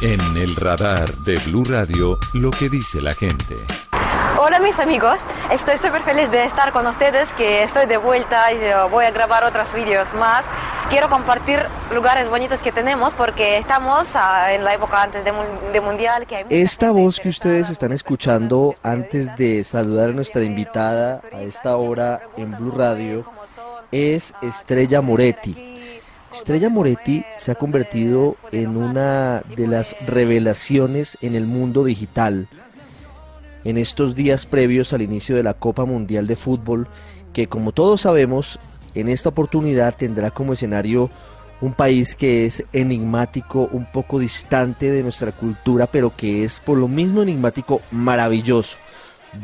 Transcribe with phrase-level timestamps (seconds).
[0.00, 3.56] En el radar de Blue Radio, lo que dice la gente.
[4.38, 5.18] Hola mis amigos,
[5.52, 9.10] estoy súper feliz de estar con ustedes, que estoy de vuelta y eh, voy a
[9.12, 10.44] grabar otros vídeos más.
[10.90, 11.60] Quiero compartir
[11.94, 16.26] lugares bonitos que tenemos porque estamos ah, en la época antes de, Mundial.
[16.26, 21.76] Que Esta voz que ustedes están escuchando antes de saludar a nuestra invitada a esta
[21.76, 23.24] hora en Blue Radio
[23.92, 26.02] es Estrella Moretti.
[26.34, 32.48] Estrella Moretti se ha convertido en una de las revelaciones en el mundo digital.
[33.62, 36.88] En estos días previos al inicio de la Copa Mundial de Fútbol,
[37.32, 38.58] que como todos sabemos,
[38.96, 41.08] en esta oportunidad tendrá como escenario
[41.60, 46.76] un país que es enigmático, un poco distante de nuestra cultura, pero que es por
[46.76, 48.78] lo mismo enigmático maravilloso,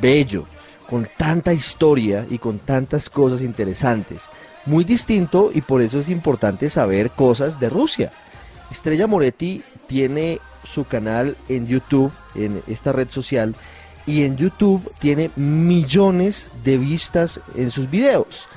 [0.00, 0.44] bello,
[0.90, 4.28] con tanta historia y con tantas cosas interesantes
[4.66, 8.12] muy distinto y por eso es importante saber cosas de Rusia.
[8.70, 13.54] Estrella Moretti tiene su canal en YouTube, en esta red social,
[14.06, 18.48] y en YouTube tiene millones de vistas en sus videos.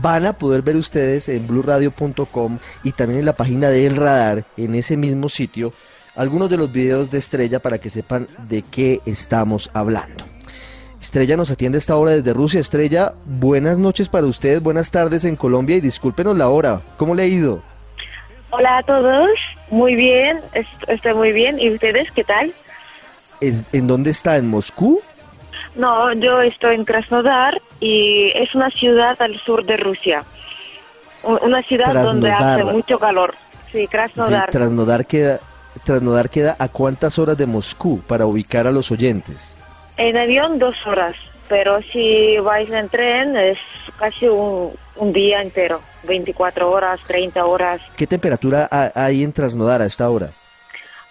[0.00, 4.46] Van a poder ver ustedes en blurradio.com y también en la página de El Radar,
[4.56, 5.72] en ese mismo sitio,
[6.16, 10.24] algunos de los videos de Estrella para que sepan de qué estamos hablando.
[11.02, 12.60] Estrella nos atiende esta hora desde Rusia.
[12.60, 16.80] Estrella, buenas noches para ustedes, buenas tardes en Colombia y discúlpenos la hora.
[16.96, 17.60] ¿Cómo le ha ido?
[18.50, 19.28] Hola a todos,
[19.68, 20.38] muy bien,
[20.86, 21.58] estoy muy bien.
[21.58, 22.52] ¿Y ustedes qué tal?
[23.40, 24.36] ¿En dónde está?
[24.36, 25.00] ¿En Moscú?
[25.74, 30.22] No, yo estoy en Krasnodar y es una ciudad al sur de Rusia.
[31.24, 33.34] Una ciudad donde hace mucho calor.
[33.72, 34.50] Sí, Krasnodar.
[34.52, 35.40] Sí, Krasnodar queda,
[35.84, 39.56] Krasnodar queda a cuántas horas de Moscú para ubicar a los oyentes.
[40.02, 41.14] En avión dos horas,
[41.48, 43.56] pero si vais en tren es
[43.96, 44.72] casi un,
[45.12, 47.80] día entero, 24 horas, 30 horas.
[47.96, 50.30] ¿Qué temperatura hay en Trasnodar a esta hora?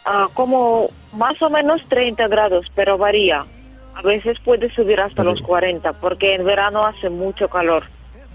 [0.03, 3.45] Ah, como más o menos 30 grados, pero varía.
[3.95, 7.85] A veces puede subir hasta los 40, porque en verano hace mucho calor.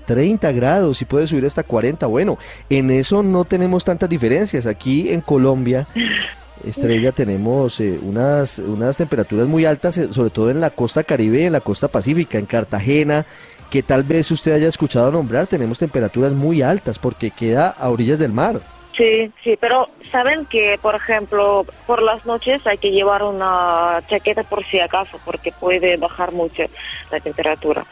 [0.07, 2.07] 30 grados y puede subir hasta 40.
[2.07, 2.39] Bueno,
[2.71, 4.65] en eso no tenemos tantas diferencias.
[4.65, 5.87] Aquí en Colombia
[6.65, 11.45] Estrella, tenemos eh, unas, unas temperaturas muy altas, eh, sobre todo en la costa caribe
[11.45, 13.27] en la costa pacífica, en Cartagena,
[13.71, 18.19] que tal vez usted haya escuchado nombrar, tenemos temperaturas muy altas porque queda a orillas
[18.19, 18.61] del mar.
[18.97, 24.43] Sí, sí, pero saben que, por ejemplo, por las noches hay que llevar una chaqueta
[24.43, 26.63] por si acaso, porque puede bajar mucho
[27.11, 27.85] la temperatura.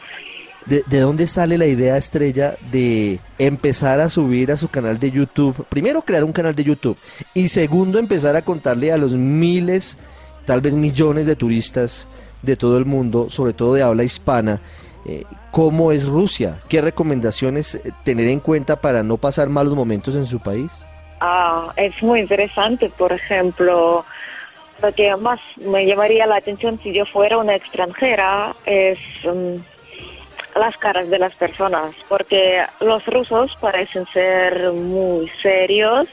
[0.65, 5.63] ¿De, dónde sale la idea estrella de empezar a subir a su canal de YouTube?
[5.69, 6.97] Primero, crear un canal de YouTube.
[7.35, 9.99] Y segundo, empezar a contarle a los miles,
[10.45, 12.07] tal vez millones de turistas
[12.41, 14.59] de todo el mundo, sobre todo de habla hispana,
[15.05, 16.59] eh, cómo es Rusia.
[16.67, 20.83] ¿Qué recomendaciones eh, tener en cuenta para no pasar malos momentos en su país?
[21.21, 22.89] Ah, es muy interesante.
[22.89, 24.03] Por ejemplo,
[24.81, 28.97] lo que más me llamaría la atención si yo fuera una extranjera es...
[29.23, 29.74] Mm,
[30.55, 36.07] las caras de las personas, porque los rusos parecen ser muy serios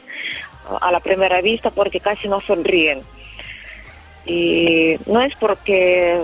[0.80, 3.00] a la primera vista porque casi no sonríen.
[4.24, 6.22] Y no es porque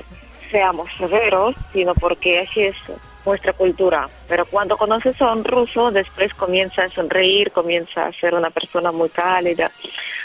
[0.50, 2.76] seamos severos, sino porque así es
[3.24, 4.08] nuestra cultura.
[4.28, 8.90] Pero cuando conoces a un ruso, después comienza a sonreír, comienza a ser una persona
[8.90, 9.70] muy cálida,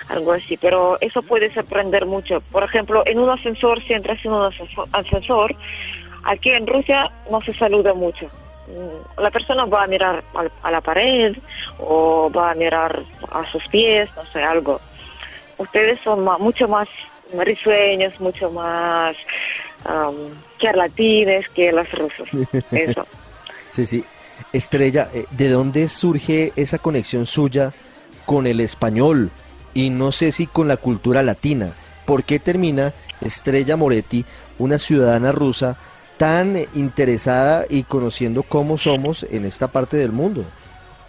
[0.10, 0.58] algo así.
[0.58, 2.42] Pero eso puede sorprender mucho.
[2.52, 4.50] Por ejemplo, en un ascensor, si entras en un
[4.94, 5.56] ascensor,
[6.24, 8.28] Aquí en Rusia no se saluda mucho.
[8.68, 10.24] Mm, la persona va a mirar
[10.62, 11.36] a la pared
[11.80, 14.80] o va a mirar a sus pies, no sé, algo.
[15.58, 16.88] Ustedes son mucho más
[17.38, 19.16] risueños, mucho más
[19.86, 20.16] um,
[20.60, 22.30] charlatines que los rusos.
[22.72, 23.06] Eso.
[23.70, 24.04] sí, sí.
[24.52, 27.74] Estrella, eh, ¿de dónde surge esa conexión suya
[28.26, 29.32] con el español
[29.74, 31.74] y no sé si con la cultura latina?
[32.06, 34.26] ¿Por qué termina Estrella Moretti,
[34.60, 35.78] una ciudadana rusa,
[36.18, 40.44] tan interesada y conociendo cómo somos en esta parte del mundo?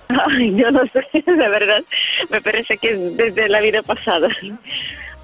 [0.08, 1.82] Yo no sé, de verdad,
[2.30, 4.28] me parece que desde la vida pasada,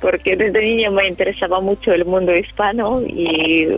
[0.01, 3.69] porque desde niña me interesaba mucho el mundo hispano y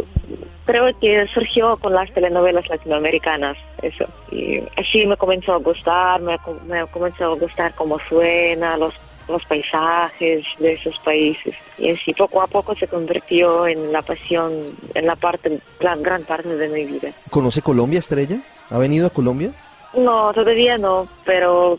[0.64, 4.06] creo que surgió con las telenovelas latinoamericanas, eso.
[4.30, 8.94] Y así me comenzó a gustar, me, me comenzó a gustar cómo suena, los
[9.28, 11.54] los paisajes de esos países.
[11.78, 14.52] Y así poco a poco se convirtió en la pasión,
[14.94, 17.10] en la parte, la gran parte de mi vida.
[17.30, 18.38] ¿Conoce Colombia, Estrella?
[18.70, 19.52] ¿Ha venido a Colombia?
[19.94, 21.78] No, todavía no, pero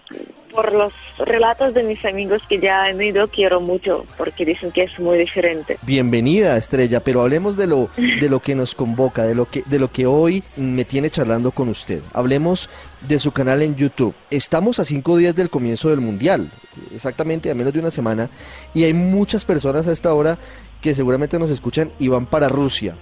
[0.54, 4.84] por los relatos de mis amigos que ya han ido, quiero mucho, porque dicen que
[4.84, 5.78] es muy diferente.
[5.82, 9.80] Bienvenida, Estrella, pero hablemos de lo, de lo que nos convoca, de lo que, de
[9.80, 12.02] lo que hoy me tiene charlando con usted.
[12.14, 12.70] Hablemos
[13.02, 14.14] de su canal en YouTube.
[14.30, 16.50] Estamos a cinco días del comienzo del Mundial,
[16.94, 18.30] exactamente a menos de una semana,
[18.74, 20.38] y hay muchas personas a esta hora
[20.82, 22.96] que seguramente nos escuchan y van para Rusia.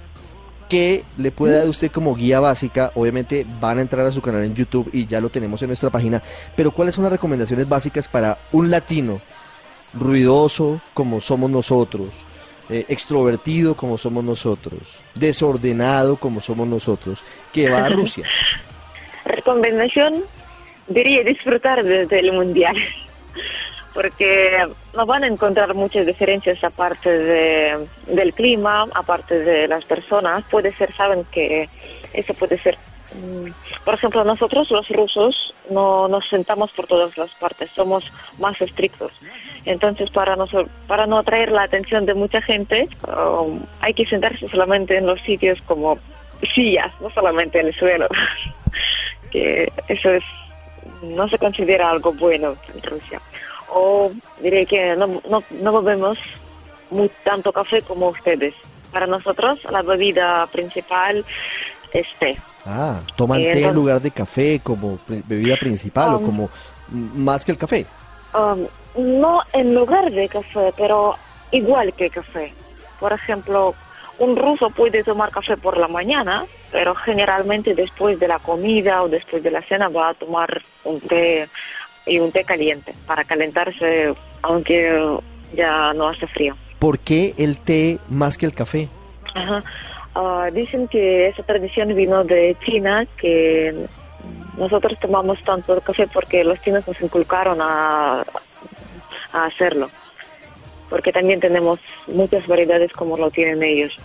[0.72, 2.94] ¿Qué le puede dar usted como guía básica?
[2.96, 5.90] Obviamente van a entrar a su canal en YouTube y ya lo tenemos en nuestra
[5.90, 6.24] página,
[6.56, 9.20] pero ¿cuáles son las recomendaciones básicas para un latino
[9.94, 12.24] ruidoso como somos nosotros,
[12.70, 17.22] eh, extrovertido como somos nosotros, desordenado como somos nosotros,
[17.52, 18.26] que va a Rusia?
[19.26, 20.24] Recomendación,
[20.88, 22.78] diría disfrutar desde el mundial,
[23.94, 30.44] porque no van a encontrar muchas diferencias aparte de, del clima, aparte de las personas.
[30.50, 31.70] Puede ser, saben que
[32.14, 32.78] eso puede ser
[33.14, 33.50] mm,
[33.84, 38.06] por ejemplo, nosotros los rusos no nos sentamos por todas las partes, somos
[38.40, 39.12] más estrictos.
[39.66, 40.46] Entonces, para no,
[40.88, 45.20] para no atraer la atención de mucha gente, um, hay que sentarse solamente en los
[45.22, 45.98] sitios como
[46.54, 48.08] sillas, no solamente en el suelo.
[49.32, 50.24] que eso es
[51.02, 53.20] no se considera algo bueno en Rusia.
[53.74, 56.18] O diré que no, no, no bebemos
[56.90, 58.54] muy, tanto café como ustedes.
[58.92, 61.26] Para nosotros la bebida principal
[61.94, 62.38] es té.
[62.66, 66.50] Ah, toman té en lugar de café como bebida principal o um, como
[67.16, 67.86] más que el café.
[68.34, 71.16] Um, no en lugar de café, pero
[71.52, 72.54] igual que café.
[73.00, 73.74] Por ejemplo,
[74.20, 79.10] un ruso puede tomar café por la mañana, pero generalmente después de la comida o
[79.10, 81.50] después de la cena va a tomar un té
[82.12, 85.20] y un té caliente para calentarse aunque
[85.54, 86.56] ya no hace frío.
[86.80, 88.90] ¿Por qué el té más que el café?
[90.14, 93.74] Ah, dicen que esa tradición vino de China, que
[94.58, 98.24] nosotros tomamos tanto el café porque los chinos nos inculcaron a,
[99.32, 99.90] a hacerlo
[100.92, 103.96] porque también tenemos muchas variedades como lo tienen ellos.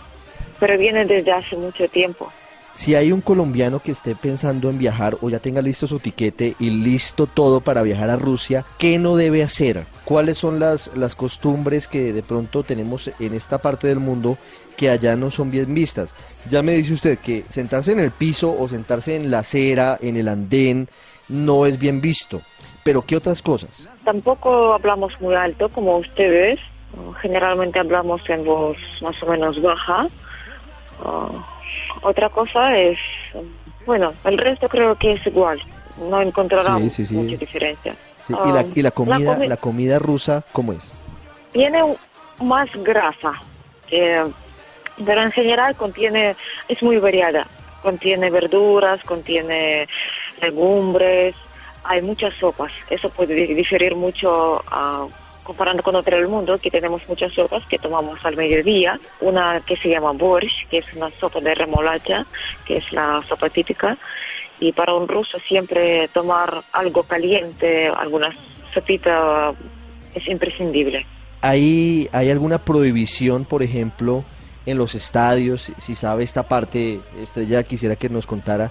[0.57, 2.31] Pero viene desde hace mucho tiempo.
[2.77, 6.55] Si hay un colombiano que esté pensando en viajar o ya tenga listo su tiquete
[6.59, 9.83] y listo todo para viajar a Rusia, ¿qué no debe hacer?
[10.05, 14.37] ¿Cuáles son las, las costumbres que de pronto tenemos en esta parte del mundo
[14.77, 16.13] que allá no son bien vistas?
[16.47, 20.15] Ya me dice usted que sentarse en el piso o sentarse en la acera, en
[20.15, 20.87] el andén,
[21.29, 22.41] no es bien visto.
[22.83, 23.89] Pero ¿qué otras cosas?
[24.03, 26.59] Tampoco hablamos muy alto como ustedes
[27.21, 30.07] Generalmente hablamos en voz más o menos baja.
[32.01, 32.97] Otra cosa es,
[33.85, 35.61] bueno, el resto creo que es igual.
[36.09, 37.95] No encontrarán mucha diferencia.
[38.29, 40.93] ¿Y, la, ¿Y, la, comida, la, comida rusa cómo es?
[41.53, 41.81] Tiene
[42.43, 43.33] más grasa,
[43.89, 46.35] pero en general contiene,
[46.67, 47.47] es muy variada.
[47.81, 49.87] Contiene verduras, contiene
[50.41, 51.35] legumbres,
[51.83, 52.71] hay muchas sopas.
[52.89, 55.07] Eso puede diferir mucho a
[55.47, 58.99] comparando con otro del mundo, que tenemos muchas sopas que tomamos al mediodía.
[59.21, 62.25] Una que se llama borscht, que es una sopa de remolacha,
[62.65, 63.97] que es la sopa típica.
[64.59, 68.35] Y para un ruso siempre tomar algo caliente, alguna
[68.73, 69.53] sopita,
[70.13, 71.05] es imprescindible.
[71.39, 74.25] ¿Hay, ¿Hay alguna prohibición, por ejemplo,
[74.65, 75.71] en los estadios?
[75.77, 78.69] Si sabe esta parte, Estrella, quisiera que nos contara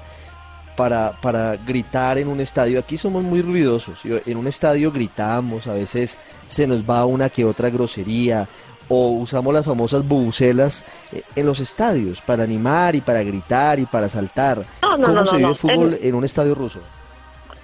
[0.77, 2.79] para, para gritar en un estadio.
[2.79, 4.03] Aquí somos muy ruidosos.
[4.05, 8.49] En un estadio gritamos, a veces se nos va una que otra grosería
[8.89, 13.87] o usamos las famosas bubucelas eh, en los estadios para animar y para gritar y
[13.87, 14.65] para saltar.
[14.81, 16.81] ¿Cómo se vive el fútbol en un estadio ruso?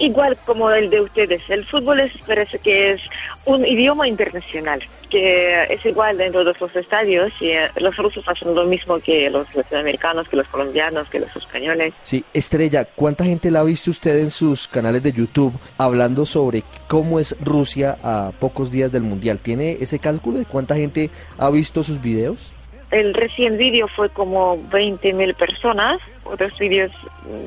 [0.03, 1.43] igual como el de ustedes.
[1.49, 3.03] El fútbol es, parece que es
[3.44, 4.82] un idioma internacional,
[5.12, 9.28] que es igual en todos los estadios y eh, los rusos hacen lo mismo que
[9.28, 11.92] los latinoamericanos, que los colombianos, que los españoles.
[12.02, 16.62] Sí, Estrella, ¿cuánta gente la ha visto usted en sus canales de YouTube hablando sobre
[16.88, 19.38] cómo es Rusia a pocos días del Mundial?
[19.38, 22.54] ¿Tiene ese cálculo de cuánta gente ha visto sus videos?
[22.90, 26.90] El recién vídeo fue como 20 mil personas, otros vídeos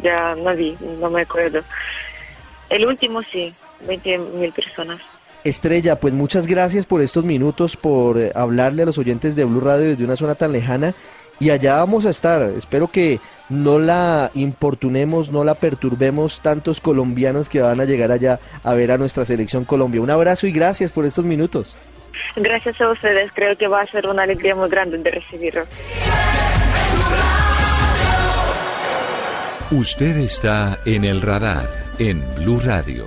[0.03, 1.62] ya no vi, no me acuerdo.
[2.69, 3.51] El último sí,
[3.88, 5.01] 20 mil personas.
[5.45, 9.61] Estrella, pues muchas gracias por estos minutos, por eh, hablarle a los oyentes de Blue
[9.61, 10.95] Radio desde una zona tan lejana.
[11.39, 12.41] Y allá vamos a estar.
[12.41, 18.39] Espero que no la importunemos, no la perturbemos tantos colombianos que van a llegar allá
[18.63, 20.01] a ver a nuestra selección Colombia.
[20.01, 21.77] Un abrazo y gracias por estos minutos.
[22.35, 23.31] Gracias a ustedes.
[23.33, 25.65] Creo que va a ser una alegría muy grande de recibirlo.
[29.69, 33.05] Usted está en el radar en Blue Radio.